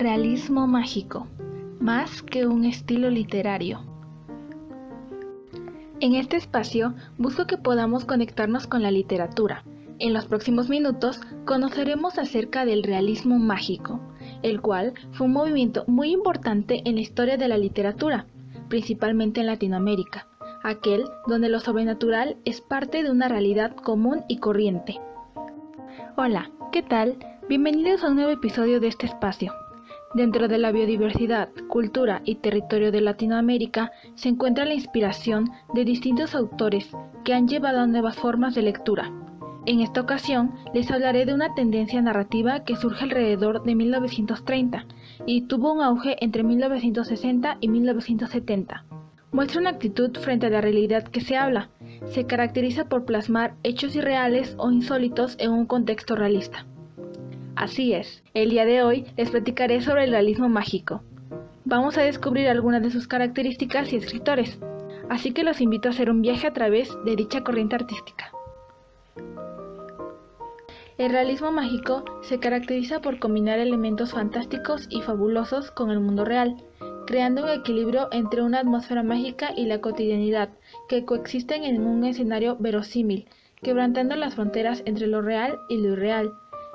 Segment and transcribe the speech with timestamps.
[0.00, 1.26] Realismo mágico,
[1.78, 3.82] más que un estilo literario.
[6.00, 9.62] En este espacio busco que podamos conectarnos con la literatura.
[9.98, 14.00] En los próximos minutos conoceremos acerca del realismo mágico,
[14.42, 18.24] el cual fue un movimiento muy importante en la historia de la literatura,
[18.70, 20.28] principalmente en Latinoamérica,
[20.62, 24.98] aquel donde lo sobrenatural es parte de una realidad común y corriente.
[26.16, 27.18] Hola, ¿qué tal?
[27.50, 29.52] Bienvenidos a un nuevo episodio de este espacio.
[30.12, 36.34] Dentro de la biodiversidad, cultura y territorio de Latinoamérica se encuentra la inspiración de distintos
[36.34, 36.90] autores
[37.22, 39.12] que han llevado a nuevas formas de lectura.
[39.66, 44.84] En esta ocasión les hablaré de una tendencia narrativa que surge alrededor de 1930
[45.26, 48.84] y tuvo un auge entre 1960 y 1970.
[49.30, 51.68] Muestra una actitud frente a la realidad que se habla.
[52.06, 56.66] Se caracteriza por plasmar hechos irreales o insólitos en un contexto realista.
[57.60, 61.02] Así es, el día de hoy les platicaré sobre el realismo mágico.
[61.66, 64.58] Vamos a descubrir algunas de sus características y escritores,
[65.10, 68.32] así que los invito a hacer un viaje a través de dicha corriente artística.
[70.96, 76.56] El realismo mágico se caracteriza por combinar elementos fantásticos y fabulosos con el mundo real,
[77.06, 80.48] creando un equilibrio entre una atmósfera mágica y la cotidianidad
[80.88, 83.28] que coexisten en un escenario verosímil,
[83.62, 86.32] quebrantando las fronteras entre lo real y lo irreal,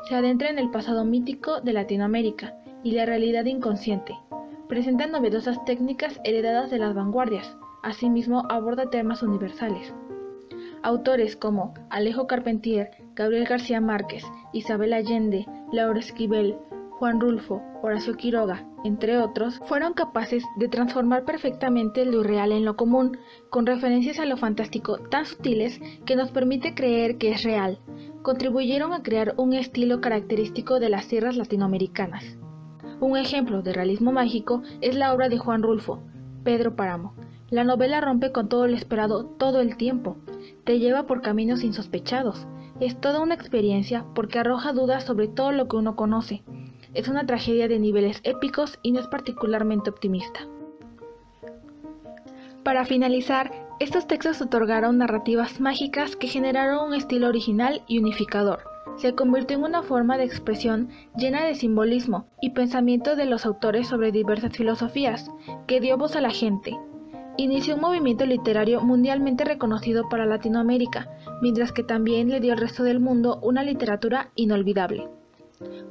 [0.07, 4.15] se adentra en el pasado mítico de Latinoamérica y la realidad inconsciente.
[4.67, 7.57] Presenta novedosas técnicas heredadas de las vanguardias.
[7.81, 9.93] Asimismo, aborda temas universales.
[10.83, 16.57] Autores como Alejo Carpentier, Gabriel García Márquez, Isabel Allende, Laura Esquivel,
[16.91, 22.75] Juan Rulfo, Horacio Quiroga, entre otros, fueron capaces de transformar perfectamente lo irreal en lo
[22.75, 23.17] común,
[23.49, 27.79] con referencias a lo fantástico tan sutiles que nos permite creer que es real,
[28.25, 32.23] contribuyeron a crear un estilo característico de las tierras latinoamericanas.
[32.99, 36.01] Un ejemplo de realismo mágico es la obra de Juan Rulfo,
[36.43, 37.13] Pedro Páramo.
[37.51, 40.17] La novela rompe con todo lo esperado todo el tiempo,
[40.63, 42.47] te lleva por caminos insospechados.
[42.79, 46.41] Es toda una experiencia porque arroja dudas sobre todo lo que uno conoce.
[46.95, 50.39] Es una tragedia de niveles épicos y no es particularmente optimista.
[52.63, 58.63] Para finalizar, estos textos otorgaron narrativas mágicas que generaron un estilo original y unificador.
[58.97, 63.87] Se convirtió en una forma de expresión llena de simbolismo y pensamiento de los autores
[63.87, 65.29] sobre diversas filosofías,
[65.67, 66.77] que dio voz a la gente.
[67.35, 71.09] Inició un movimiento literario mundialmente reconocido para Latinoamérica,
[71.41, 75.09] mientras que también le dio al resto del mundo una literatura inolvidable.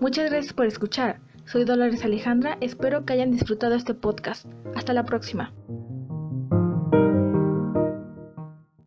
[0.00, 1.20] Muchas gracias por escuchar.
[1.44, 4.46] Soy Dolores Alejandra, espero que hayan disfrutado este podcast.
[4.74, 5.52] Hasta la próxima.